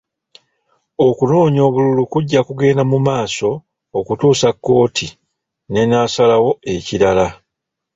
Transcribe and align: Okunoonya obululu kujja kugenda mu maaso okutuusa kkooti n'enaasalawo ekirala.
Okunoonya 1.07 1.61
obululu 1.67 2.03
kujja 2.13 2.39
kugenda 2.47 2.83
mu 2.91 2.97
maaso 3.07 3.49
okutuusa 3.99 4.49
kkooti 4.53 5.07
n'enaasalawo 5.71 6.51
ekirala. 6.73 7.27